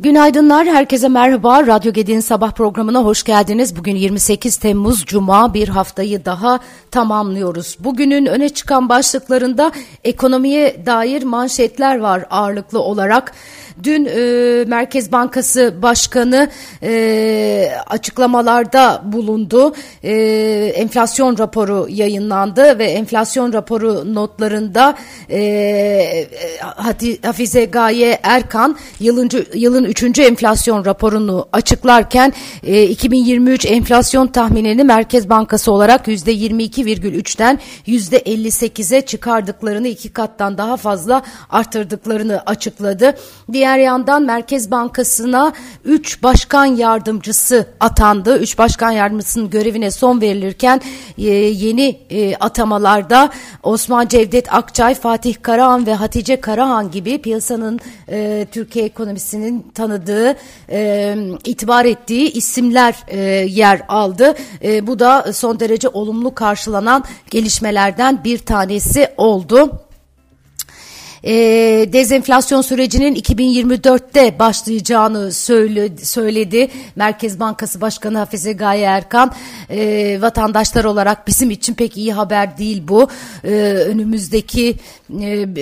Günaydınlar, 0.00 0.66
herkese 0.66 1.08
merhaba. 1.08 1.66
Radyo 1.66 1.92
Gedi'nin 1.92 2.20
sabah 2.20 2.50
programına 2.50 2.98
hoş 2.98 3.22
geldiniz. 3.22 3.76
Bugün 3.76 3.96
28 3.96 4.56
Temmuz 4.56 5.04
Cuma 5.06 5.54
bir 5.54 5.68
haftayı 5.68 6.24
daha 6.24 6.60
tamamlıyoruz. 6.90 7.76
Bugünün 7.80 8.26
öne 8.26 8.48
çıkan 8.48 8.88
başlıklarında 8.88 9.72
ekonomiye 10.04 10.86
dair 10.86 11.22
manşetler 11.22 11.98
var 11.98 12.24
ağırlıklı 12.30 12.80
olarak. 12.80 13.32
Dün 13.84 14.04
e, 14.04 14.64
Merkez 14.64 15.12
Bankası 15.12 15.74
Başkanı 15.82 16.50
e, 16.82 17.72
açıklamalarda 17.86 19.02
bulundu. 19.04 19.74
E, 20.02 20.12
enflasyon 20.76 21.38
raporu 21.38 21.86
yayınlandı 21.90 22.78
ve 22.78 22.84
enflasyon 22.84 23.52
raporu 23.52 24.14
notlarında 24.14 24.96
e, 25.30 26.26
Hafize 27.22 27.64
Gaye 27.64 28.20
Erkan 28.22 28.76
yılın, 29.00 29.30
yılın 29.54 29.84
3. 29.84 30.18
enflasyon 30.18 30.84
raporunu 30.84 31.48
açıklarken 31.52 32.32
e, 32.62 32.82
2023 32.82 33.66
enflasyon 33.66 34.26
tahminini 34.26 34.84
Merkez 34.84 35.28
Bankası 35.28 35.72
olarak 35.72 36.08
%22,3'ten 36.08 37.58
%58'e 37.86 39.00
çıkardıklarını 39.00 39.88
iki 39.88 40.08
kattan 40.12 40.58
daha 40.58 40.76
fazla 40.76 41.22
arttırdıklarını 41.50 42.42
açıkladı. 42.46 43.16
Diğer 43.52 43.69
Diğer 43.70 43.78
yandan 43.78 44.22
Merkez 44.22 44.70
Bankası'na 44.70 45.52
3 45.84 46.22
başkan 46.22 46.64
yardımcısı 46.64 47.66
atandı. 47.80 48.38
3 48.38 48.58
başkan 48.58 48.90
yardımcısının 48.90 49.50
görevine 49.50 49.90
son 49.90 50.20
verilirken 50.20 50.80
e, 51.18 51.22
yeni 51.30 52.00
e, 52.10 52.36
atamalarda 52.36 53.30
Osman 53.62 54.08
Cevdet 54.08 54.54
Akçay, 54.54 54.94
Fatih 54.94 55.34
Karahan 55.42 55.86
ve 55.86 55.94
Hatice 55.94 56.40
Karahan 56.40 56.90
gibi 56.90 57.22
piyasanın 57.22 57.80
e, 58.08 58.46
Türkiye 58.52 58.84
ekonomisinin 58.84 59.66
tanıdığı, 59.74 60.36
e, 60.70 61.16
itibar 61.44 61.84
ettiği 61.84 62.32
isimler 62.32 62.94
e, 63.08 63.18
yer 63.48 63.82
aldı. 63.88 64.34
E, 64.64 64.86
bu 64.86 64.98
da 64.98 65.32
son 65.32 65.60
derece 65.60 65.88
olumlu 65.88 66.34
karşılanan 66.34 67.04
gelişmelerden 67.30 68.24
bir 68.24 68.38
tanesi 68.38 69.08
oldu 69.16 69.80
e, 71.24 71.32
dezenflasyon 71.92 72.62
sürecinin 72.62 73.14
2024'te 73.14 74.38
başlayacağını 74.38 75.32
söyledi. 76.02 76.68
Merkez 76.96 77.40
Bankası 77.40 77.80
Başkanı 77.80 78.18
Hafize 78.18 78.52
Gaye 78.52 78.84
Erkan 78.84 79.32
e, 79.70 80.18
vatandaşlar 80.20 80.84
olarak 80.84 81.26
bizim 81.26 81.50
için 81.50 81.74
pek 81.74 81.96
iyi 81.96 82.12
haber 82.12 82.58
değil 82.58 82.82
bu. 82.88 83.08
E, 83.44 83.50
önümüzdeki 83.86 84.76
e, 85.20 85.54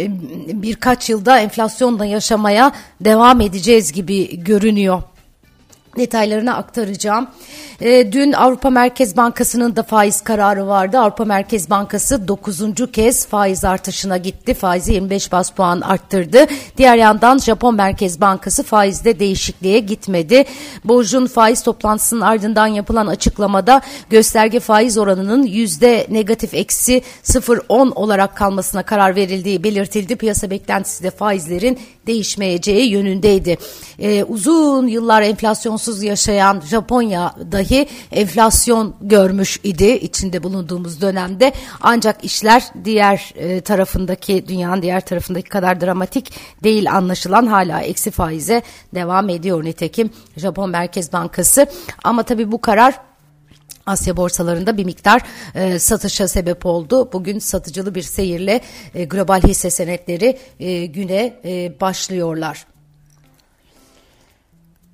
birkaç 0.62 1.10
yılda 1.10 1.38
enflasyonla 1.38 2.04
yaşamaya 2.04 2.72
devam 3.00 3.40
edeceğiz 3.40 3.92
gibi 3.92 4.44
görünüyor 4.44 5.02
detaylarını 5.96 6.56
aktaracağım. 6.56 7.28
E, 7.80 8.12
dün 8.12 8.32
Avrupa 8.32 8.70
Merkez 8.70 9.16
Bankası'nın 9.16 9.76
da 9.76 9.82
faiz 9.82 10.20
kararı 10.20 10.66
vardı. 10.66 10.98
Avrupa 10.98 11.24
Merkez 11.24 11.70
Bankası 11.70 12.28
9. 12.28 12.60
kez 12.92 13.26
faiz 13.26 13.64
artışına 13.64 14.16
gitti. 14.16 14.54
Faizi 14.54 14.92
25 14.92 15.32
bas 15.32 15.50
puan 15.50 15.80
arttırdı. 15.80 16.46
Diğer 16.76 16.96
yandan 16.96 17.38
Japon 17.38 17.74
Merkez 17.74 18.20
Bankası 18.20 18.62
faizde 18.62 19.18
değişikliğe 19.18 19.78
gitmedi. 19.78 20.44
Borcun 20.84 21.26
faiz 21.26 21.62
toplantısının 21.62 22.20
ardından 22.20 22.66
yapılan 22.66 23.06
açıklamada 23.06 23.80
gösterge 24.10 24.60
faiz 24.60 24.98
oranının 24.98 25.42
yüzde 25.42 26.06
negatif 26.10 26.54
eksi 26.54 27.02
0.10 27.24 27.92
olarak 27.94 28.36
kalmasına 28.36 28.82
karar 28.82 29.16
verildiği 29.16 29.64
belirtildi. 29.64 30.16
Piyasa 30.16 30.50
beklentisi 30.50 31.04
de 31.04 31.10
faizlerin 31.10 31.78
değişmeyeceği 32.06 32.90
yönündeydi. 32.90 33.58
E, 33.98 34.24
uzun 34.24 34.86
yıllar 34.86 35.22
enflasyonsuz 35.78 36.02
yaşayan 36.02 36.60
Japonya 36.60 37.34
dahi 37.52 37.88
enflasyon 38.12 38.94
görmüş 39.00 39.60
idi 39.64 39.86
içinde 39.86 40.42
bulunduğumuz 40.42 41.00
dönemde. 41.00 41.52
Ancak 41.80 42.24
işler 42.24 42.62
diğer 42.84 43.32
e, 43.36 43.60
tarafındaki 43.60 44.48
dünyanın 44.48 44.82
diğer 44.82 45.00
tarafındaki 45.00 45.48
kadar 45.48 45.80
dramatik 45.80 46.32
değil 46.62 46.92
anlaşılan 46.92 47.46
hala 47.46 47.80
eksi 47.80 48.10
faize 48.10 48.62
devam 48.94 49.28
ediyor 49.28 49.64
nitekim 49.64 50.10
Japon 50.36 50.70
Merkez 50.70 51.12
Bankası. 51.12 51.66
Ama 52.04 52.22
tabii 52.22 52.52
bu 52.52 52.60
karar 52.60 53.00
Asya 53.86 54.16
borsalarında 54.16 54.76
bir 54.76 54.84
miktar 54.84 55.22
e, 55.54 55.78
satışa 55.78 56.28
sebep 56.28 56.66
oldu. 56.66 57.12
Bugün 57.12 57.38
satıcılı 57.38 57.94
bir 57.94 58.02
seyirle 58.02 58.60
e, 58.94 59.04
global 59.04 59.42
hisse 59.42 59.70
senetleri 59.70 60.38
e, 60.60 60.86
güne 60.86 61.40
e, 61.44 61.80
başlıyorlar. 61.80 62.66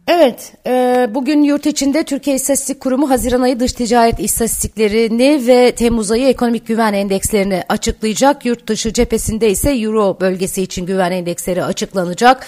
Evet, 0.09 0.53
e, 0.67 1.07
bugün 1.15 1.43
yurt 1.43 1.67
içinde 1.67 2.05
Türkiye 2.05 2.37
İstatistik 2.37 2.81
Kurumu 2.81 3.11
Haziran 3.11 3.41
ayı 3.41 3.61
dış 3.61 3.73
ticaret 3.73 4.21
istatistiklerini 4.21 5.47
ve 5.47 5.73
Temmuz 5.73 6.11
ayı 6.11 6.29
ekonomik 6.29 6.67
güven 6.67 6.93
endekslerini 6.93 7.63
açıklayacak. 7.69 8.47
Yurt 8.47 8.67
dışı 8.67 8.93
cephesinde 8.93 9.51
ise 9.51 9.71
Euro 9.71 10.21
bölgesi 10.21 10.63
için 10.63 10.87
güven 10.87 11.11
endeksleri 11.11 11.65
açıklanacak. 11.65 12.47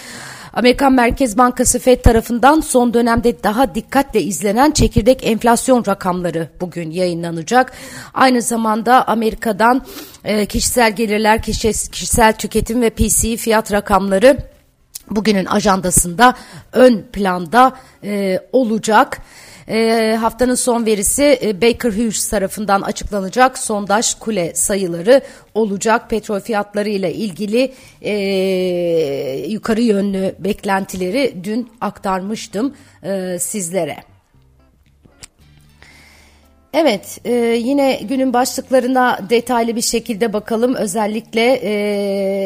Amerikan 0.52 0.92
Merkez 0.92 1.38
Bankası 1.38 1.78
Fed 1.78 2.00
tarafından 2.00 2.60
son 2.60 2.94
dönemde 2.94 3.42
daha 3.42 3.74
dikkatle 3.74 4.22
izlenen 4.22 4.70
çekirdek 4.70 5.26
enflasyon 5.26 5.84
rakamları 5.86 6.48
bugün 6.60 6.90
yayınlanacak. 6.90 7.72
Aynı 8.14 8.42
zamanda 8.42 9.08
Amerika'dan 9.08 9.82
e, 10.24 10.46
kişisel 10.46 10.96
gelirler, 10.96 11.42
kişisel 11.42 12.32
tüketim 12.32 12.82
ve 12.82 12.90
PCE 12.90 13.36
fiyat 13.36 13.72
rakamları 13.72 14.55
bugünün 15.10 15.44
ajandasında 15.44 16.34
ön 16.72 17.04
planda 17.12 17.76
e, 18.04 18.40
olacak. 18.52 19.20
E, 19.68 20.16
haftanın 20.20 20.54
son 20.54 20.86
verisi 20.86 21.38
e, 21.42 21.62
Baker 21.62 21.90
Hughes 21.90 22.28
tarafından 22.28 22.82
açıklanacak 22.82 23.58
sondaj 23.58 24.14
kule 24.14 24.54
sayıları 24.54 25.20
olacak. 25.54 26.10
Petrol 26.10 26.40
fiyatları 26.40 26.88
ile 26.88 27.14
ilgili 27.14 27.74
e, 28.02 28.12
yukarı 29.48 29.80
yönlü 29.80 30.34
beklentileri 30.38 31.34
dün 31.44 31.70
aktarmıştım 31.80 32.74
e, 33.02 33.38
sizlere. 33.40 34.15
Evet, 36.78 37.20
e, 37.24 37.32
yine 37.62 38.00
günün 38.02 38.32
başlıklarına 38.32 39.18
detaylı 39.30 39.76
bir 39.76 39.82
şekilde 39.82 40.32
bakalım. 40.32 40.74
Özellikle 40.74 41.54
e, 41.54 41.70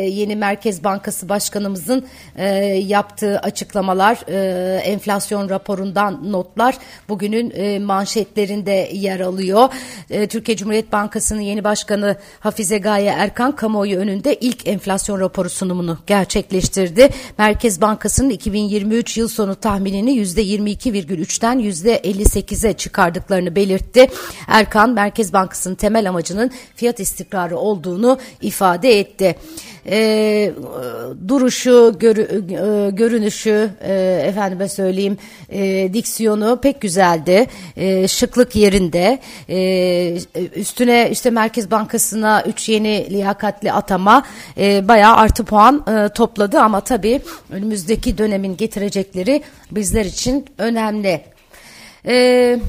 yeni 0.08 0.36
Merkez 0.36 0.84
Bankası 0.84 1.28
Başkanımızın 1.28 2.06
e, 2.36 2.46
yaptığı 2.86 3.38
açıklamalar, 3.38 4.18
e, 4.28 4.76
enflasyon 4.78 5.48
raporundan 5.48 6.32
notlar 6.32 6.78
bugünün 7.08 7.50
e, 7.50 7.78
manşetlerinde 7.78 8.90
yer 8.92 9.20
alıyor. 9.20 9.68
E, 10.10 10.26
Türkiye 10.26 10.56
Cumhuriyet 10.56 10.92
Bankası'nın 10.92 11.40
yeni 11.40 11.64
başkanı 11.64 12.16
Hafize 12.40 12.78
Gaye 12.78 13.10
Erkan 13.10 13.56
kamuoyu 13.56 13.98
önünde 13.98 14.34
ilk 14.34 14.68
enflasyon 14.68 15.20
raporu 15.20 15.50
sunumunu 15.50 15.98
gerçekleştirdi. 16.06 17.08
Merkez 17.38 17.80
Bankası'nın 17.80 18.30
2023 18.30 19.16
yıl 19.16 19.28
sonu 19.28 19.54
tahminini 19.54 20.22
%22,3'ten 20.22 21.60
%58'e 21.60 22.72
çıkardıklarını 22.72 23.56
belirtti. 23.56 24.08
Erkan 24.46 24.90
Merkez 24.90 25.32
Bankası'nın 25.32 25.74
temel 25.74 26.08
amacının 26.08 26.50
fiyat 26.74 27.00
istikrarı 27.00 27.58
olduğunu 27.58 28.18
ifade 28.40 29.00
etti. 29.00 29.36
E, 29.86 30.52
duruşu, 31.28 31.96
görü, 32.00 32.22
e, 32.22 32.90
görünüşü, 32.90 33.70
e, 33.80 34.22
efendime 34.26 34.68
söyleyeyim, 34.68 35.18
e, 35.48 35.90
diksiyonu 35.92 36.58
pek 36.62 36.80
güzeldi. 36.80 37.46
E, 37.76 38.08
şıklık 38.08 38.56
yerinde. 38.56 39.18
E, 39.48 40.18
üstüne 40.54 41.08
işte 41.10 41.30
Merkez 41.30 41.70
Bankası'na 41.70 42.44
3 42.46 42.68
yeni 42.68 43.10
liyakatli 43.10 43.72
atama 43.72 44.22
e, 44.58 44.88
bayağı 44.88 45.16
artı 45.16 45.44
puan 45.44 45.84
e, 45.88 46.08
topladı 46.08 46.60
ama 46.60 46.80
tabii 46.80 47.20
önümüzdeki 47.50 48.18
dönemin 48.18 48.56
getirecekleri 48.56 49.42
bizler 49.70 50.04
için 50.04 50.46
önemli. 50.58 51.20
Evet. 52.04 52.60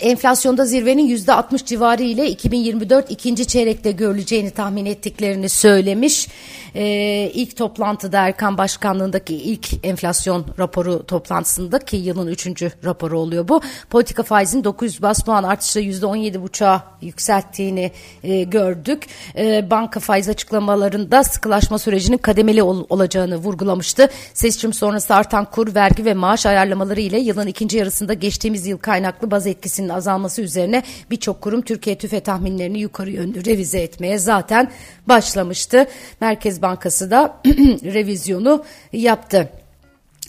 Enflasyonda 0.00 0.64
zirvenin 0.64 1.06
yüzde 1.06 1.32
60 1.32 1.64
civarı 1.64 2.02
ile 2.02 2.28
2024 2.28 3.10
ikinci 3.10 3.46
çeyrekte 3.46 3.92
görüleceğini 3.92 4.50
tahmin 4.50 4.86
ettiklerini 4.86 5.48
söylemiş. 5.48 6.28
Ee, 6.74 7.30
ilk 7.34 7.56
toplantıda 7.56 8.20
Erkan 8.20 8.58
Başkanlığındaki 8.58 9.34
ilk 9.34 9.86
enflasyon 9.86 10.46
raporu 10.58 11.06
toplantısında 11.06 11.78
ki 11.78 11.96
yılın 11.96 12.26
üçüncü 12.26 12.72
raporu 12.84 13.18
oluyor 13.18 13.48
bu. 13.48 13.60
Politika 13.90 14.22
faizin 14.22 14.64
900 14.64 15.02
bas 15.02 15.24
puan 15.24 15.42
artışla 15.42 15.80
yüzde 15.80 16.06
17,5'a 16.06 16.84
yükselttiğini 17.02 17.92
e, 18.22 18.42
gördük. 18.42 19.06
E, 19.36 19.70
banka 19.70 20.00
faiz 20.00 20.28
açıklamalarında 20.28 21.24
sıkılaşma 21.24 21.78
sürecinin 21.78 22.18
kademeli 22.18 22.62
ol, 22.62 22.86
olacağını 22.88 23.36
vurgulamıştı. 23.36 24.08
Seçim 24.34 24.72
sonrası 24.72 25.14
artan 25.14 25.44
kur, 25.44 25.74
vergi 25.74 26.04
ve 26.04 26.14
maaş 26.14 26.46
ayarlamaları 26.46 27.00
ile 27.00 27.18
yılın 27.18 27.46
ikinci 27.46 27.78
yarısında 27.78 28.14
geçtiğimiz 28.14 28.66
yıl 28.66 28.78
kaynaklı 28.78 29.30
baz 29.30 29.46
etkisini 29.46 29.85
etkisinin 29.86 29.88
azalması 29.88 30.42
üzerine 30.42 30.82
birçok 31.10 31.40
kurum 31.40 31.62
Türkiye 31.62 31.98
tüfe 31.98 32.20
tahminlerini 32.20 32.80
yukarı 32.80 33.10
yönlü 33.10 33.44
revize 33.44 33.80
etmeye 33.80 34.18
zaten 34.18 34.70
başlamıştı. 35.08 35.86
Merkez 36.20 36.62
Bankası 36.62 37.10
da 37.10 37.40
revizyonu 37.84 38.64
yaptı. 38.92 39.65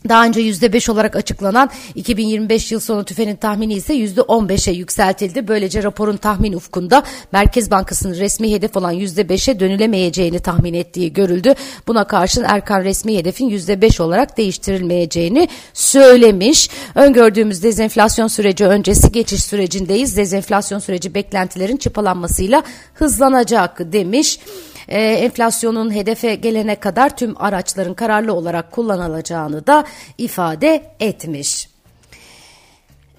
Daha 0.09 0.25
önce 0.25 0.41
%5 0.41 0.91
olarak 0.91 1.15
açıklanan 1.15 1.69
2025 1.95 2.71
yıl 2.71 2.79
sonu 2.79 3.05
tüfenin 3.05 3.35
tahmini 3.35 3.73
ise 3.73 3.93
%15'e 3.93 4.73
yükseltildi. 4.73 5.47
Böylece 5.47 5.83
raporun 5.83 6.17
tahmin 6.17 6.53
ufkunda 6.53 7.03
Merkez 7.31 7.71
Bankası'nın 7.71 8.15
resmi 8.15 8.53
hedef 8.53 8.77
olan 8.77 8.93
%5'e 8.93 9.59
dönülemeyeceğini 9.59 10.39
tahmin 10.39 10.73
ettiği 10.73 11.13
görüldü. 11.13 11.53
Buna 11.87 12.03
karşın 12.03 12.43
Erkan 12.43 12.83
resmi 12.83 13.17
hedefin 13.17 13.49
%5 13.49 14.01
olarak 14.01 14.37
değiştirilmeyeceğini 14.37 15.47
söylemiş. 15.73 16.69
Öngördüğümüz 16.95 17.63
dezenflasyon 17.63 18.27
süreci 18.27 18.65
öncesi 18.65 19.11
geçiş 19.11 19.43
sürecindeyiz. 19.43 20.17
Dezenflasyon 20.17 20.79
süreci 20.79 21.13
beklentilerin 21.15 21.77
çıpalanmasıyla 21.77 22.63
hızlanacak 22.93 23.93
demiş 23.93 24.39
e, 24.87 25.01
enflasyonun 25.01 25.95
hedefe 25.95 26.35
gelene 26.35 26.75
kadar 26.75 27.17
tüm 27.17 27.41
araçların 27.41 27.93
kararlı 27.93 28.33
olarak 28.33 28.71
kullanılacağını 28.71 29.67
da 29.67 29.85
ifade 30.17 30.91
etmiş. 30.99 31.76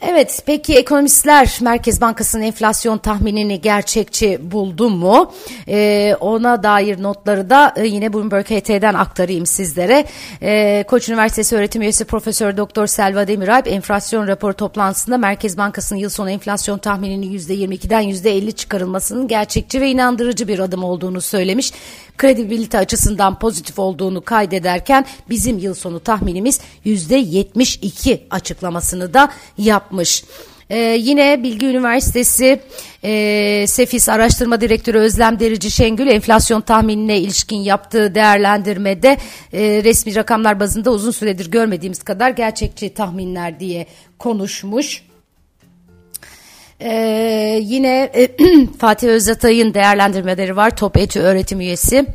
Evet 0.01 0.43
peki 0.47 0.75
ekonomistler 0.75 1.59
Merkez 1.61 2.01
Bankası'nın 2.01 2.43
enflasyon 2.43 2.99
tahminini 2.99 3.61
gerçekçi 3.61 4.39
buldu 4.51 4.91
mu? 4.91 5.33
Ee, 5.69 6.17
ona 6.21 6.63
dair 6.63 7.03
notları 7.03 7.51
da 7.51 7.75
e, 7.77 7.87
yine 7.87 8.13
Bloomberg 8.13 8.47
HT'den 8.47 8.95
aktarayım 8.95 9.47
sizlere. 9.47 10.05
Ee, 10.43 10.85
Koç 10.89 11.09
Üniversitesi 11.09 11.57
öğretim 11.57 11.83
üyesi 11.83 12.05
Profesör 12.05 12.57
Doktor 12.57 12.87
Selva 12.87 13.29
Demiralp 13.29 13.69
enflasyon 13.69 14.29
raporu 14.29 14.55
toplantısında 14.55 15.19
Merkez 15.19 15.57
Bankası'nın 15.59 16.01
yıl 16.01 16.11
sonu 16.11 16.31
enflasyon 16.31 16.79
tahmininin 16.79 17.39
%22'den 17.39 18.03
%50 18.03 18.53
çıkarılmasının 18.53 19.29
gerçekçi 19.29 19.81
ve 19.81 19.91
inandırıcı 19.91 20.49
bir 20.49 20.59
adım 20.59 20.85
olduğunu 20.85 21.21
söylemiş 21.21 21.73
kredibilite 22.19 22.79
açısından 22.79 23.39
pozitif 23.39 23.79
olduğunu 23.79 24.25
kaydederken 24.25 25.05
bizim 25.31 25.59
yıl 25.59 25.75
sonu 25.75 26.01
tahminimiz 26.01 26.61
%72 26.87 28.21
açıklamasını 28.31 29.15
da 29.15 29.31
yapmış. 29.89 30.25
Ee, 30.71 30.79
yine 31.01 31.43
Bilgi 31.43 31.67
Üniversitesi 31.67 32.61
e, 33.05 33.65
Sefis 33.69 34.09
Araştırma 34.09 34.61
Direktörü 34.61 34.99
Özlem 34.99 35.41
Derici 35.41 35.71
Şengül 35.71 36.07
enflasyon 36.07 36.61
tahminine 36.61 37.19
ilişkin 37.19 37.57
yaptığı 37.57 38.15
değerlendirmede 38.15 39.17
e, 39.53 39.83
resmi 39.85 40.15
rakamlar 40.15 40.61
bazında 40.61 40.91
uzun 40.91 41.11
süredir 41.11 41.51
görmediğimiz 41.51 42.03
kadar 42.03 42.31
gerçekçi 42.31 42.95
tahminler 42.95 43.61
diye 43.61 43.87
konuşmuş. 44.19 45.03
Ee, 46.81 47.61
yine 47.63 48.11
e, 48.15 48.29
Fatih 48.79 49.09
Özatay'ın 49.09 49.75
değerlendirmeleri 49.75 50.57
var. 50.57 50.77
Top 50.77 50.97
Eti 50.97 51.21
öğretim 51.21 51.61
üyesi. 51.61 52.07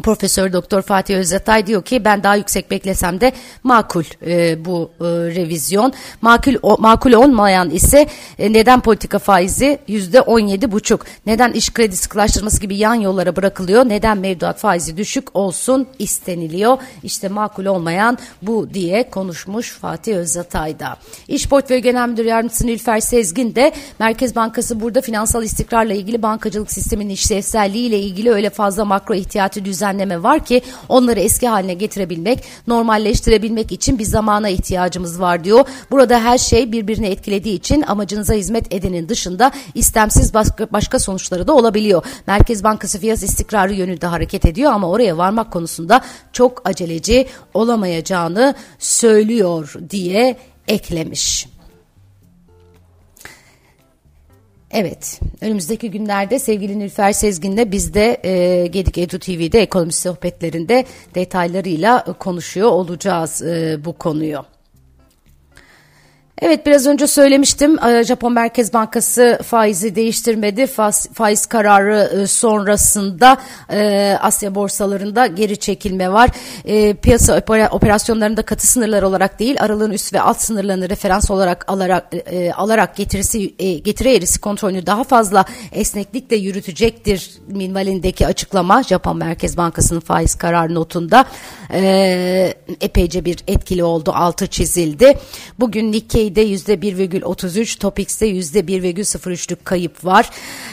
Profesör 0.00 0.52
Doktor 0.52 0.82
Fatih 0.82 1.16
Özatay 1.16 1.66
diyor 1.66 1.84
ki 1.84 2.04
ben 2.04 2.22
daha 2.22 2.36
yüksek 2.36 2.70
beklesem 2.70 3.20
de 3.20 3.32
makul 3.62 4.04
e, 4.26 4.64
bu 4.64 4.90
e, 5.00 5.04
revizyon. 5.04 5.92
Makul 6.22 6.54
o, 6.62 6.76
makul 6.78 7.12
olmayan 7.12 7.70
ise 7.70 8.06
e, 8.38 8.52
neden 8.52 8.80
politika 8.80 9.18
faizi 9.18 9.78
yüzde 9.88 10.20
on 10.20 10.40
yedi 10.40 10.72
buçuk. 10.72 11.06
Neden 11.26 11.52
iş 11.52 11.72
kredi 11.72 11.96
sıkılaştırması 11.96 12.60
gibi 12.60 12.76
yan 12.76 12.94
yollara 12.94 13.36
bırakılıyor? 13.36 13.88
Neden 13.88 14.18
mevduat 14.18 14.58
faizi 14.58 14.96
düşük 14.96 15.36
olsun 15.36 15.86
isteniliyor? 15.98 16.78
İşte 17.02 17.28
makul 17.28 17.64
olmayan 17.64 18.18
bu 18.42 18.74
diye 18.74 19.10
konuşmuş 19.10 19.72
Fatih 19.72 20.16
Özatay 20.16 20.80
da. 20.80 20.96
İş 21.28 21.48
Portföy 21.48 21.78
Genel 21.78 22.08
Müdür 22.08 22.24
Yardımcısı 22.24 22.66
Nilfer 22.66 23.00
Sezgin 23.00 23.54
de 23.54 23.72
Merkez 23.98 24.36
Bankası 24.36 24.80
burada 24.80 25.00
finansal 25.00 25.42
istikrarla 25.42 25.94
ilgili 25.94 26.22
bankacılık 26.22 26.72
sisteminin 26.72 27.10
işlevselliği 27.10 27.88
ile 27.88 27.98
ilgili 27.98 28.30
öyle 28.30 28.50
fazla 28.50 28.84
makro 28.84 29.14
ihtiyatı 29.14 29.64
düzenli 29.64 29.89
düzenleme 29.90 30.22
var 30.22 30.44
ki 30.44 30.62
onları 30.88 31.20
eski 31.20 31.48
haline 31.48 31.74
getirebilmek, 31.74 32.44
normalleştirebilmek 32.66 33.72
için 33.72 33.98
bir 33.98 34.04
zamana 34.04 34.48
ihtiyacımız 34.48 35.20
var 35.20 35.44
diyor. 35.44 35.64
Burada 35.90 36.20
her 36.20 36.38
şey 36.38 36.72
birbirini 36.72 37.06
etkilediği 37.06 37.54
için 37.54 37.82
amacınıza 37.82 38.34
hizmet 38.34 38.74
edenin 38.74 39.08
dışında 39.08 39.52
istemsiz 39.74 40.34
başka 40.72 40.98
sonuçları 40.98 41.46
da 41.46 41.52
olabiliyor. 41.52 42.04
Merkez 42.26 42.64
Bankası 42.64 42.98
fiyat 42.98 43.22
istikrarı 43.22 43.74
yönünde 43.74 44.06
hareket 44.06 44.44
ediyor 44.44 44.72
ama 44.72 44.88
oraya 44.88 45.16
varmak 45.18 45.50
konusunda 45.52 46.00
çok 46.32 46.68
aceleci 46.68 47.26
olamayacağını 47.54 48.54
söylüyor 48.78 49.74
diye 49.90 50.36
eklemiş. 50.68 51.59
Evet, 54.72 55.20
önümüzdeki 55.40 55.90
günlerde 55.90 56.38
sevgili 56.38 56.78
Nilüfer 56.78 57.12
Sezgin'le 57.12 57.72
biz 57.72 57.94
de 57.94 58.20
e, 58.24 58.66
Gedik 58.66 58.98
Edu 58.98 59.18
TV'de 59.18 59.62
ekonomi 59.62 59.92
sohbetlerinde 59.92 60.84
detaylarıyla 61.14 62.04
konuşuyor 62.18 62.68
olacağız 62.68 63.42
e, 63.42 63.78
bu 63.84 63.92
konuyu. 63.92 64.44
Evet 66.42 66.66
biraz 66.66 66.86
önce 66.86 67.06
söylemiştim 67.06 67.78
ee, 67.84 68.04
Japon 68.04 68.32
Merkez 68.32 68.72
Bankası 68.72 69.38
faizi 69.44 69.94
değiştirmedi. 69.94 70.66
Faiz 71.12 71.46
kararı 71.46 72.20
e, 72.22 72.26
sonrasında 72.26 73.38
e, 73.72 74.16
Asya 74.20 74.54
borsalarında 74.54 75.26
geri 75.26 75.56
çekilme 75.56 76.12
var. 76.12 76.30
E, 76.64 76.94
piyasa 76.94 77.42
operasyonlarında 77.70 78.42
katı 78.42 78.66
sınırlar 78.66 79.02
olarak 79.02 79.38
değil 79.38 79.62
aralığın 79.62 79.90
üst 79.90 80.14
ve 80.14 80.20
alt 80.20 80.40
sınırlarını 80.40 80.90
referans 80.90 81.30
olarak 81.30 81.64
alarak 81.68 82.12
alarak 82.54 82.96
getirisi 82.96 83.56
getiri 83.82 84.08
eğrisi 84.08 84.40
kontrolünü 84.40 84.86
daha 84.86 85.04
fazla 85.04 85.44
esneklikle 85.72 86.36
yürütecektir 86.36 87.30
minvalindeki 87.46 88.26
açıklama 88.26 88.82
Japon 88.82 89.16
Merkez 89.16 89.56
Bankası'nın 89.56 90.00
faiz 90.00 90.34
kararı 90.34 90.74
notunda 90.74 91.24
epeyce 92.80 93.24
bir 93.24 93.38
etkili 93.46 93.84
oldu 93.84 94.12
altı 94.14 94.46
çizildi. 94.46 95.18
Bugün 95.58 95.92
Nikkei 95.92 96.29
Nikkei'de 96.30 96.74
%1,33, 96.74 97.78
Topix'te 97.78 98.26
%1,03'lük 98.26 99.64
kayıp 99.64 100.04
var. 100.04 100.30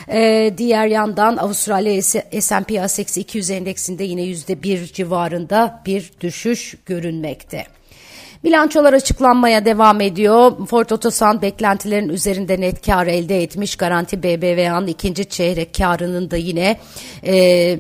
Ee, 0.10 0.54
diğer 0.58 0.88
yandan 0.88 1.38
Avustralya 1.38 2.02
S&P 2.42 2.82
ASX 2.82 3.18
200 3.18 3.50
endeksinde 3.50 4.04
yine 4.04 4.22
%1 4.22 4.94
civarında 4.94 5.82
bir 5.86 6.12
düşüş 6.22 6.76
görünmekte. 6.86 7.66
Bilançolar 8.44 8.94
açıklanmaya 8.94 9.66
devam 9.66 10.02
ediyor. 10.02 10.68
Ford 10.68 10.90
Otosan 10.90 11.42
beklentilerin 11.42 12.10
üzerinde 12.10 12.62
net 12.62 12.86
kar 12.86 13.08
elde 13.08 13.44
etmiş. 13.44 13.76
Garanti 13.76 14.24
BBVA'nın 14.24 14.88
ikinci 14.88 15.30
çeyrek 15.30 15.74
karının 15.78 16.32
da 16.32 16.38
yine 16.38 16.78
e, 17.26 17.34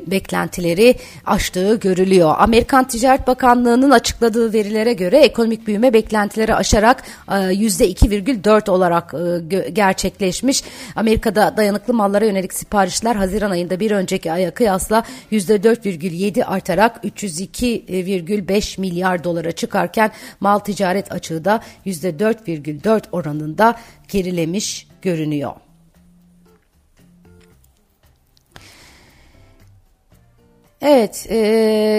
beklentileri 0.07 0.95
aştığı 1.25 1.75
görülüyor. 1.75 2.35
Amerikan 2.37 2.87
Ticaret 2.87 3.27
Bakanlığı'nın 3.27 3.91
açıkladığı 3.91 4.53
verilere 4.53 4.93
göre 4.93 5.17
ekonomik 5.17 5.67
büyüme 5.67 5.93
beklentileri 5.93 6.55
aşarak 6.55 7.03
e, 7.31 7.53
yüzde 7.53 7.91
2,4 7.91 8.71
olarak 8.71 9.13
e, 9.13 9.69
gerçekleşmiş. 9.69 10.63
Amerika'da 10.95 11.57
dayanıklı 11.57 11.93
mallara 11.93 12.25
yönelik 12.25 12.53
siparişler 12.53 13.15
Haziran 13.15 13.51
ayında 13.51 13.79
bir 13.79 13.91
önceki 13.91 14.31
aya 14.31 14.51
kıyasla 14.51 15.03
%4,7 15.31 16.43
artarak 16.43 17.03
302,5 17.05 18.81
milyar 18.81 19.23
dolara 19.23 19.51
çıkarken 19.51 20.11
mal 20.47 20.59
ticaret 20.59 21.11
açığı 21.11 21.45
da 21.45 21.61
%4,4 21.85 23.03
oranında 23.11 23.75
gerilemiş 24.07 24.87
görünüyor. 25.01 25.53
Evet, 30.81 31.25
e, 31.29 31.37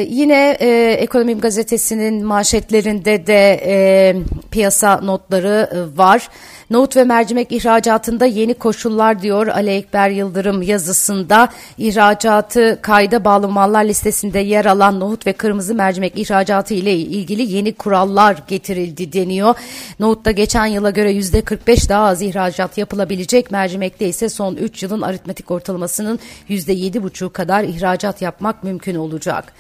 yine 0.09 0.57
e, 0.61 0.93
Ekonomim 0.93 1.41
Gazetesi'nin 1.41 2.25
manşetlerinde 2.25 3.27
de 3.27 3.61
e, 3.67 4.17
piyasa 4.51 5.01
notları 5.01 5.71
e, 5.73 5.99
var. 5.99 6.29
Nohut 6.71 6.97
ve 6.97 7.05
mercimek 7.05 7.53
ihracatında 7.53 8.27
yeni 8.27 8.55
koşullar 8.55 9.23
diyor 9.23 9.47
Ali 9.47 9.71
Ekber 9.71 10.11
Yıldırım 10.11 10.63
yazısında. 10.63 11.49
İhracatı 11.79 12.79
kayda 12.83 13.25
bağlı 13.25 13.49
mallar 13.49 13.85
listesinde 13.85 14.39
yer 14.39 14.65
alan 14.65 15.01
nohut 15.01 15.27
ve 15.27 15.33
kırmızı 15.33 15.75
mercimek 15.75 16.19
ihracatı 16.19 16.75
ile 16.75 16.97
ilgili 16.97 17.53
yeni 17.53 17.73
kurallar 17.73 18.43
getirildi 18.49 19.13
deniyor. 19.13 19.55
Nohutta 20.01 20.31
geçen 20.31 20.67
yıla 20.67 20.91
göre 20.91 21.13
yüzde 21.13 21.43
45 21.43 21.89
daha 21.89 22.07
az 22.07 22.23
ihracat 22.23 22.79
yapılabilecek. 22.79 23.51
Mercimekte 23.51 24.09
ise 24.09 24.29
son 24.29 24.57
3 24.57 24.83
yılın 24.83 25.03
aritmetik 25.03 25.51
ortalamasının 25.51 26.19
yüzde 26.49 26.75
7,5 26.75 27.31
kadar 27.31 27.65
ihracat 27.65 28.23
yapmak 28.23 28.65
mümkün 28.65 28.95
olacak. 28.95 29.53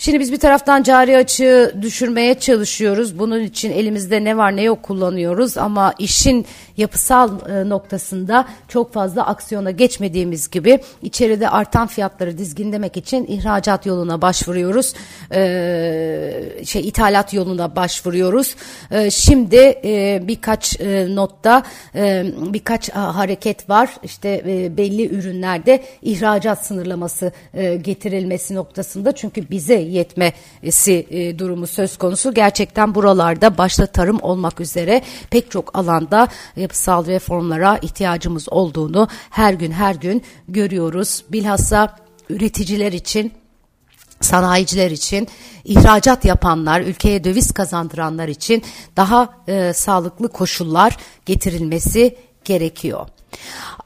Şimdi 0.00 0.20
biz 0.20 0.32
bir 0.32 0.38
taraftan 0.38 0.82
cari 0.82 1.16
açığı 1.16 1.74
düşürmeye 1.82 2.38
çalışıyoruz. 2.38 3.18
Bunun 3.18 3.40
için 3.40 3.70
elimizde 3.70 4.24
ne 4.24 4.36
var 4.36 4.56
ne 4.56 4.62
yok 4.62 4.82
kullanıyoruz 4.82 5.58
ama 5.58 5.94
işin 5.98 6.46
yapısal 6.76 7.50
e, 7.50 7.68
noktasında 7.68 8.48
çok 8.68 8.92
fazla 8.92 9.26
aksiyona 9.26 9.70
geçmediğimiz 9.70 10.50
gibi 10.50 10.80
içeride 11.02 11.48
artan 11.48 11.86
fiyatları 11.86 12.38
dizginlemek 12.38 12.96
için 12.96 13.26
ihracat 13.26 13.86
yoluna 13.86 14.22
başvuruyoruz. 14.22 14.94
E, 15.32 15.40
şey 16.64 16.88
ithalat 16.88 17.34
yoluna 17.34 17.76
başvuruyoruz. 17.76 18.56
E, 18.90 19.10
şimdi 19.10 19.80
e, 19.84 20.22
birkaç 20.22 20.80
e, 20.80 21.06
notta 21.14 21.62
e, 21.94 22.24
birkaç 22.52 22.90
hareket 22.90 23.70
var. 23.70 23.90
İşte 24.02 24.42
e, 24.46 24.76
belli 24.76 25.08
ürünlerde 25.14 25.82
ihracat 26.02 26.66
sınırlaması 26.66 27.32
e, 27.54 27.76
getirilmesi 27.76 28.54
noktasında 28.54 29.12
çünkü 29.12 29.50
bize 29.50 29.87
yetmesi 29.88 31.06
e, 31.10 31.38
durumu 31.38 31.66
söz 31.66 31.96
konusu. 31.96 32.34
Gerçekten 32.34 32.94
buralarda 32.94 33.58
başta 33.58 33.86
tarım 33.86 34.18
olmak 34.22 34.60
üzere 34.60 35.02
pek 35.30 35.50
çok 35.50 35.78
alanda 35.78 36.28
yapısal 36.56 37.06
reformlara 37.06 37.78
ihtiyacımız 37.82 38.48
olduğunu 38.48 39.08
her 39.30 39.54
gün 39.54 39.72
her 39.72 39.94
gün 39.94 40.22
görüyoruz. 40.48 41.24
Bilhassa 41.30 41.96
üreticiler 42.28 42.92
için 42.92 43.32
sanayiciler 44.20 44.90
için, 44.90 45.28
ihracat 45.64 46.24
yapanlar, 46.24 46.80
ülkeye 46.80 47.24
döviz 47.24 47.52
kazandıranlar 47.52 48.28
için 48.28 48.62
daha 48.96 49.28
e, 49.48 49.72
sağlıklı 49.72 50.28
koşullar 50.28 50.96
getirilmesi 51.26 52.16
gerekiyor. 52.44 53.06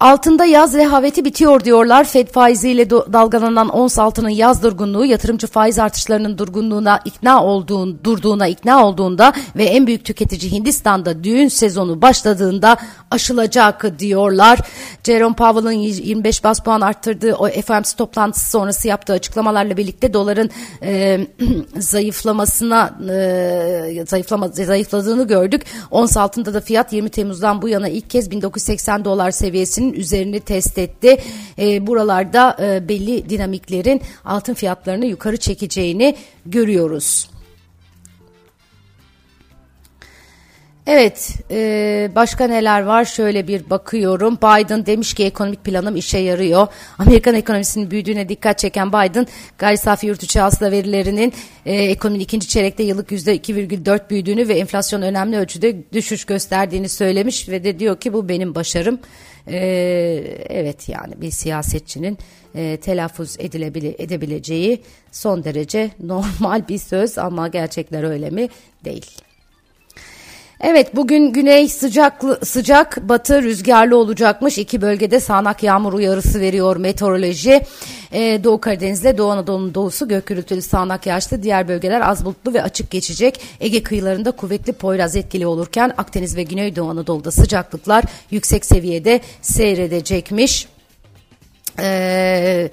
Altında 0.03 0.45
yaz 0.45 0.75
rehaveti 0.75 1.25
bitiyor 1.25 1.65
diyorlar. 1.65 2.05
Fed 2.05 2.29
faiziyle 2.29 2.91
dalgalanan 2.91 3.69
ons 3.69 3.99
altının 3.99 4.29
yaz 4.29 4.63
durgunluğu 4.63 5.05
yatırımcı 5.05 5.47
faiz 5.47 5.79
artışlarının 5.79 6.39
durgunluğuna 6.39 7.01
ikna 7.05 7.45
olduğun, 7.45 8.01
durduğuna 8.05 8.47
ikna 8.47 8.87
olduğunda 8.87 9.33
ve 9.57 9.65
en 9.65 9.87
büyük 9.87 10.05
tüketici 10.05 10.53
Hindistan'da 10.53 11.25
düğün 11.25 11.49
sezonu 11.49 12.03
başladığında 12.03 12.77
aşılacak 13.11 13.99
diyorlar. 13.99 14.59
Jerome 15.05 15.37
Powell'ın 15.37 15.73
25 15.73 16.45
bas 16.45 16.61
puan 16.61 16.81
arttırdığı 16.81 17.35
o 17.35 17.49
FOMC 17.49 17.97
toplantısı 17.97 18.51
sonrası 18.51 18.89
yaptığı 18.89 19.13
açıklamalarla 19.13 19.77
birlikte 19.77 20.15
doların 20.15 20.51
e, 20.83 21.21
zayıflamasına 21.79 22.95
e, 23.11 24.05
zayıflama, 24.07 24.49
zayıfladığını 24.49 25.27
gördük. 25.27 25.63
Ons 25.91 26.17
altında 26.17 26.55
da 26.55 26.61
fiyat 26.61 26.93
20 26.93 27.11
Temmuz'dan 27.11 27.63
bu 27.63 27.69
yana 27.69 27.89
ilk 27.89 28.11
kez 28.11 28.31
1980 28.31 29.05
dolar 29.05 29.31
seviyesinin 29.31 29.92
üzerini 29.93 30.41
test 30.41 30.79
etti. 30.79 31.19
E, 31.59 31.87
buralarda 31.87 32.57
e, 32.61 32.89
belli 32.89 33.31
dinamiklerin 33.31 34.03
altın 34.25 34.55
fiyatlarını 34.55 35.07
yukarı 35.07 35.37
çekeceğini 35.37 36.17
görüyoruz. 36.47 37.32
Evet, 40.87 41.35
e, 41.51 42.11
başka 42.15 42.47
neler 42.47 42.83
var? 42.83 43.05
Şöyle 43.05 43.49
bir 43.49 43.71
bakıyorum. 43.71 44.37
Biden 44.37 44.87
demiş 44.87 45.15
ki 45.15 45.25
ekonomik 45.25 45.65
planım 45.65 45.97
işe 45.97 46.19
yarıyor. 46.19 46.67
Amerikan 46.99 47.35
ekonomisinin 47.35 47.91
büyüdüğüne 47.91 48.29
dikkat 48.29 48.59
çeken 48.59 48.89
Biden, 48.89 49.27
gayri 49.59 49.79
safi 49.79 50.07
yurt 50.07 50.23
içi 50.23 50.41
hasıla 50.41 50.71
verilerinin 50.71 51.33
e, 51.67 51.75
ekonominin 51.75 52.25
ikinci 52.25 52.49
çeyrekte 52.49 52.83
yıllık 52.83 53.11
%2,4 53.11 54.11
büyüdüğünü 54.11 54.49
ve 54.49 54.55
enflasyon 54.55 55.03
önemli 55.03 55.37
ölçüde 55.37 55.93
düşüş 55.93 56.25
gösterdiğini 56.25 56.89
söylemiş 56.89 57.49
ve 57.49 57.65
de 57.65 57.79
diyor 57.79 58.01
ki 58.01 58.13
bu 58.13 58.29
benim 58.29 58.55
başarım. 58.55 58.99
E, 59.49 59.57
evet 60.49 60.89
yani 60.89 61.21
bir 61.21 61.31
siyasetçinin 61.31 62.19
e, 62.55 62.77
telaffuz 62.77 63.37
edilebile, 63.39 63.95
edebileceği 63.99 64.83
son 65.13 65.45
derece 65.45 65.91
normal 66.03 66.69
bir 66.69 66.79
söz 66.79 67.19
ama 67.19 67.49
gerçekler 67.49 68.03
öyle 68.03 68.31
mi? 68.31 68.49
Değil. 68.85 69.07
Evet 70.63 70.97
bugün 70.97 71.33
güney 71.33 71.69
sıcak 71.69 72.23
sıcak 72.43 73.09
batı 73.09 73.43
rüzgarlı 73.43 73.97
olacakmış. 73.97 74.59
İki 74.59 74.81
bölgede 74.81 75.21
sağanak 75.21 75.63
yağmur 75.63 75.93
uyarısı 75.93 76.41
veriyor 76.41 76.77
meteoroloji. 76.77 77.61
Ee, 78.13 78.41
Doğu 78.45 78.61
Karadeniz'de 78.61 79.19
Doğu 79.19 79.31
Anadolu'nun 79.31 79.75
doğusu 79.75 80.09
gök 80.09 80.27
gürültülü 80.27 80.63
sağanak 80.63 81.07
yağışlı. 81.07 81.43
Diğer 81.43 81.69
bölgeler 81.69 82.01
az 82.01 82.25
bulutlu 82.25 82.55
ve 82.55 82.63
açık 82.63 82.91
geçecek. 82.91 83.41
Ege 83.61 83.83
kıyılarında 83.83 84.31
kuvvetli 84.31 84.73
Poyraz 84.73 85.17
etkili 85.17 85.47
olurken 85.47 85.93
Akdeniz 85.99 86.37
ve 86.37 86.43
Güneydoğu 86.43 86.91
Anadolu'da 86.91 87.31
sıcaklıklar 87.31 88.05
yüksek 88.31 88.65
seviyede 88.65 89.21
seyredecekmiş. 89.41 90.69
Eee 91.79 92.71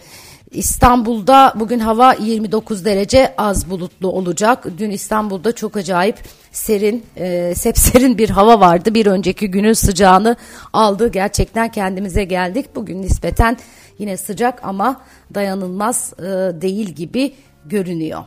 İstanbul'da 0.52 1.54
bugün 1.56 1.80
hava 1.80 2.14
29 2.14 2.86
derece 2.86 3.34
az 3.38 3.70
bulutlu 3.70 4.08
olacak. 4.08 4.66
Dün 4.78 4.90
İstanbul'da 4.90 5.56
çok 5.56 5.78
acayip 5.78 6.18
serin, 6.52 7.06
e, 7.16 7.54
sepserin 7.56 8.18
bir 8.18 8.30
hava 8.30 8.60
vardı. 8.60 8.94
Bir 8.94 9.06
önceki 9.06 9.52
günün 9.52 9.74
sıcağını 9.74 10.36
aldı. 10.74 11.12
Gerçekten 11.12 11.72
kendimize 11.72 12.24
geldik. 12.24 12.76
Bugün 12.76 13.02
nispeten 13.02 13.58
yine 14.00 14.18
sıcak 14.18 14.64
ama 14.64 15.02
dayanılmaz 15.34 16.14
e, 16.20 16.24
değil 16.62 16.90
gibi 16.90 17.34
görünüyor. 17.66 18.24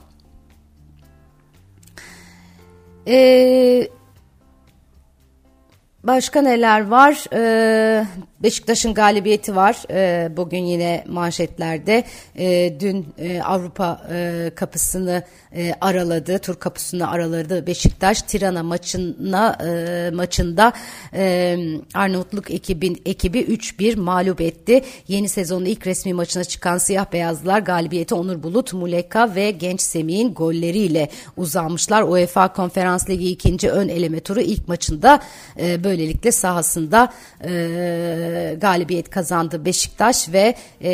Eee 3.07 3.89
Başka 6.05 6.43
neler 6.43 6.87
var? 6.87 7.25
Ee, 7.33 8.07
Beşiktaş'ın 8.43 8.95
galibiyeti 8.95 9.57
var. 9.57 9.83
Ee, 9.91 10.37
bugün 10.37 10.65
yine 10.65 11.05
manşetlerde. 11.09 12.05
Ee, 12.39 12.75
dün 12.81 13.07
e, 13.19 13.43
Avrupa 13.43 14.01
e, 14.13 14.51
kapısını 14.55 15.23
e, 15.57 15.73
araladı, 15.81 16.39
tur 16.39 16.57
kapısını 16.57 17.11
araladı 17.11 17.67
Beşiktaş. 17.67 18.23
Tirana 18.23 18.63
maçına 18.63 19.59
maçında 20.13 20.73
Arnavutluk 21.95 22.51
ekibin 22.51 23.03
ekibi 23.07 23.41
3-1 23.41 23.97
mağlup 23.97 24.41
etti. 24.41 24.83
Yeni 25.09 25.29
sezonun 25.29 25.65
ilk 25.65 25.87
resmi 25.87 26.15
maçına 26.15 26.45
çıkan 26.45 26.79
siyah 26.79 27.13
beyazlılar 27.13 27.59
galibiyeti 27.59 28.15
Onur 28.15 28.43
Bulut, 28.43 28.73
Muleka 28.73 29.35
ve 29.35 29.51
Genç 29.51 29.81
Semih'in 29.81 30.35
golleriyle 30.35 31.09
uzanmışlar. 31.37 32.03
UEFA 32.03 32.53
Konferans 32.53 33.11
Ligi 33.11 33.31
ikinci 33.31 33.71
ön 33.71 33.89
eleme 33.89 34.21
turu 34.21 34.41
ilk 34.41 34.69
maçında 34.69 35.21
e, 35.61 35.85
böylelikle 35.93 36.33
sahasında 36.33 37.13
e, 37.45 38.57
galibiyet 38.61 39.11
kazandı 39.11 39.65
Beşiktaş 39.65 40.29
ve 40.33 40.55
e, 40.83 40.93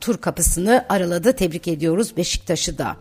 tur 0.00 0.18
kapısını 0.18 0.86
araladı. 0.88 1.32
Tebrik 1.32 1.68
ediyoruz 1.68 2.16
Beşiktaş'ı 2.16 2.78
da. 2.78 2.96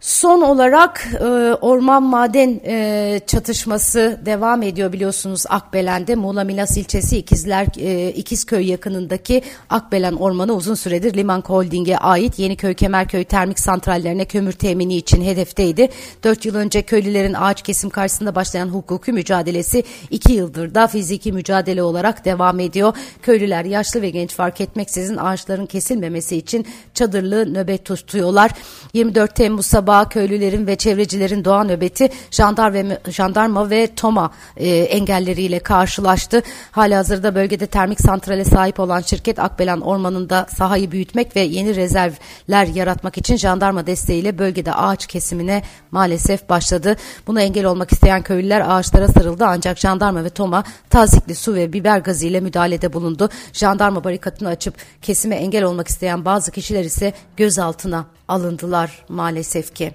Son 0.00 0.40
olarak 0.40 1.08
e, 1.20 1.24
orman 1.60 2.02
maden 2.02 2.60
e, 2.66 3.20
çatışması 3.26 4.20
devam 4.26 4.62
ediyor 4.62 4.92
biliyorsunuz 4.92 5.44
Akbelen'de 5.48 6.14
Muğla 6.14 6.44
Milas 6.44 6.76
ilçesi 6.76 7.18
İkizler 7.18 7.66
e, 7.78 8.12
İkizköy 8.12 8.66
yakınındaki 8.66 9.42
Akbelen 9.70 10.12
Ormanı 10.12 10.52
uzun 10.52 10.74
süredir 10.74 11.14
Liman 11.14 11.42
Holding'e 11.46 11.98
ait 11.98 12.38
Yeniköy 12.38 12.74
Kemerköy 12.74 13.24
termik 13.24 13.60
santrallerine 13.60 14.24
kömür 14.24 14.52
temini 14.52 14.96
için 14.96 15.24
hedefteydi. 15.24 15.88
Dört 16.24 16.44
yıl 16.44 16.54
önce 16.54 16.82
köylülerin 16.82 17.34
ağaç 17.34 17.62
kesim 17.62 17.90
karşısında 17.90 18.34
başlayan 18.34 18.68
hukuki 18.68 19.12
mücadelesi 19.12 19.84
iki 20.10 20.32
yıldır 20.32 20.74
da 20.74 20.86
fiziki 20.86 21.32
mücadele 21.32 21.82
olarak 21.82 22.24
devam 22.24 22.60
ediyor. 22.60 22.96
Köylüler 23.22 23.64
yaşlı 23.64 24.02
ve 24.02 24.10
genç 24.10 24.34
fark 24.34 24.60
etmeksizin 24.60 25.16
ağaçların 25.16 25.66
kesilmemesi 25.66 26.36
için 26.36 26.66
çadırlı 26.94 27.54
nöbet 27.54 27.84
tutuyorlar. 27.84 28.50
24 28.94 29.34
Temmuz 29.34 29.66
sabahı 29.66 29.89
sabahı 29.90 30.08
köylülerin 30.08 30.66
ve 30.66 30.76
çevrecilerin 30.76 31.44
doğa 31.44 31.64
nöbeti 31.64 32.08
jandar 32.30 32.74
ve, 32.74 32.98
jandarma 33.08 33.70
ve 33.70 33.88
TOMA 33.96 34.30
e, 34.56 34.68
engelleriyle 34.68 35.58
karşılaştı. 35.58 36.42
Halihazırda 36.70 37.34
bölgede 37.34 37.66
termik 37.66 38.00
santrale 38.00 38.44
sahip 38.44 38.80
olan 38.80 39.00
şirket 39.00 39.38
Akbelen 39.38 39.80
Ormanı'nda 39.80 40.46
sahayı 40.56 40.90
büyütmek 40.90 41.36
ve 41.36 41.40
yeni 41.40 41.76
rezervler 41.76 42.66
yaratmak 42.66 43.18
için 43.18 43.36
jandarma 43.36 43.86
desteğiyle 43.86 44.38
bölgede 44.38 44.72
ağaç 44.72 45.06
kesimine 45.06 45.62
maalesef 45.90 46.48
başladı. 46.48 46.96
Buna 47.26 47.42
engel 47.42 47.64
olmak 47.64 47.92
isteyen 47.92 48.22
köylüler 48.22 48.62
ağaçlara 48.68 49.08
sarıldı 49.08 49.44
ancak 49.46 49.78
jandarma 49.78 50.24
ve 50.24 50.30
TOMA 50.30 50.64
tazikli 50.90 51.34
su 51.34 51.54
ve 51.54 51.72
biber 51.72 51.98
gazı 51.98 52.26
ile 52.26 52.40
müdahalede 52.40 52.92
bulundu. 52.92 53.28
Jandarma 53.52 54.04
barikatını 54.04 54.48
açıp 54.48 54.74
kesime 55.02 55.36
engel 55.36 55.64
olmak 55.64 55.88
isteyen 55.88 56.24
bazı 56.24 56.52
kişiler 56.52 56.84
ise 56.84 57.12
gözaltına 57.36 58.06
alındılar 58.30 59.04
maalesef 59.08 59.74
ki. 59.74 59.94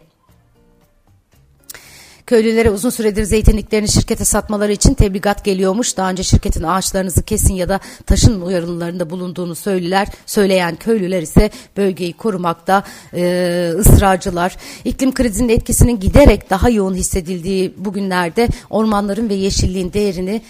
Köylülere 2.27 2.69
uzun 2.69 2.89
süredir 2.89 3.23
zeytinliklerini 3.23 3.87
şirkete 3.87 4.25
satmaları 4.25 4.71
için 4.71 4.93
tebligat 4.93 5.45
geliyormuş. 5.45 5.97
Daha 5.97 6.09
önce 6.09 6.23
şirketin 6.23 6.63
ağaçlarınızı 6.63 7.23
kesin 7.23 7.53
ya 7.53 7.69
da 7.69 7.79
taşın 8.05 8.41
uyarılarında 8.41 9.09
bulunduğunu 9.09 9.55
söyler, 9.55 10.07
söyleyen 10.25 10.75
köylüler 10.75 11.21
ise 11.21 11.49
bölgeyi 11.77 12.13
korumakta 12.13 12.83
e, 13.13 13.71
ısrarcılar. 13.79 14.57
İklim 14.85 15.13
krizinin 15.13 15.49
etkisinin 15.49 15.99
giderek 15.99 16.49
daha 16.49 16.69
yoğun 16.69 16.93
hissedildiği 16.93 17.73
bugünlerde 17.77 18.47
ormanların 18.69 19.29
ve 19.29 19.33
yeşilliğin 19.33 19.93
değerini 19.93 20.41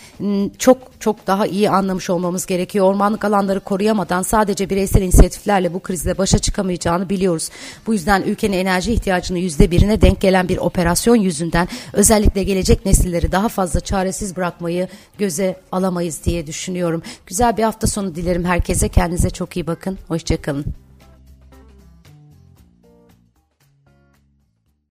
çok 0.58 0.78
çok 1.00 1.28
daha 1.28 1.48
iyi 1.48 1.70
anlamış 1.70 2.10
olmamız 2.10 2.46
gerekiyor. 2.46 2.86
Ormanlık 2.86 3.26
alanları 3.26 3.60
koruyamadan 3.60 4.22
sadece 4.22 4.70
bireysel 4.70 5.02
inisiyatiflerle 5.02 5.74
bu 5.74 5.80
krizle 5.80 6.18
başa 6.18 6.40
çıkamayacağını 6.40 7.10
biliyoruz. 7.10 7.50
Bu 7.88 7.94
yüzden 7.94 8.22
ülkenin 8.22 8.58
enerji 8.58 8.94
ihtiyacını 8.94 9.40
yüzde 9.40 9.72
birine 9.72 10.02
denk 10.02 10.22
gelen 10.22 10.50
bir 10.50 10.58
operasyon 10.58 11.16
yüzünden 11.16 11.65
özellikle 11.94 12.44
gelecek 12.44 12.86
nesilleri 12.86 13.32
daha 13.32 13.50
fazla 13.50 13.80
çaresiz 13.80 14.36
bırakmayı 14.36 14.88
göze 15.18 15.60
alamayız 15.72 16.22
diye 16.26 16.48
düşünüyorum. 16.48 17.02
Güzel 17.28 17.58
bir 17.58 17.64
hafta 17.64 17.88
sonu 17.88 18.16
dilerim 18.16 18.46
herkese. 18.46 18.90
Kendinize 18.90 19.30
çok 19.30 19.58
iyi 19.58 19.68
bakın. 19.68 19.98
Hoşçakalın. 20.08 20.85